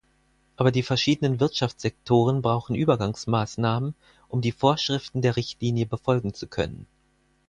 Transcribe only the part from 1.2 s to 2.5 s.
Wirtschaftssektoren